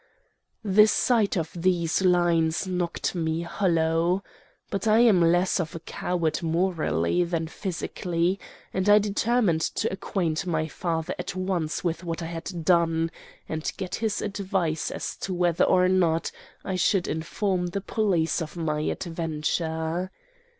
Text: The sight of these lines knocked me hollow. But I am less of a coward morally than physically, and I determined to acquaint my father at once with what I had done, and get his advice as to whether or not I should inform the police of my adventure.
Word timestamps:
The 0.65 0.87
sight 0.87 1.37
of 1.37 1.51
these 1.55 2.01
lines 2.01 2.65
knocked 2.65 3.13
me 3.13 3.41
hollow. 3.41 4.23
But 4.71 4.87
I 4.87 4.97
am 5.01 5.21
less 5.21 5.59
of 5.59 5.75
a 5.75 5.79
coward 5.79 6.41
morally 6.41 7.23
than 7.23 7.47
physically, 7.47 8.39
and 8.73 8.89
I 8.89 8.97
determined 8.97 9.61
to 9.61 9.93
acquaint 9.93 10.47
my 10.47 10.67
father 10.67 11.13
at 11.19 11.35
once 11.35 11.83
with 11.83 12.03
what 12.03 12.23
I 12.23 12.33
had 12.33 12.65
done, 12.65 13.11
and 13.47 13.71
get 13.77 13.93
his 13.93 14.23
advice 14.23 14.89
as 14.89 15.15
to 15.17 15.35
whether 15.35 15.65
or 15.65 15.87
not 15.87 16.31
I 16.65 16.77
should 16.77 17.07
inform 17.07 17.67
the 17.67 17.79
police 17.81 18.41
of 18.41 18.57
my 18.57 18.79
adventure. 18.79 20.09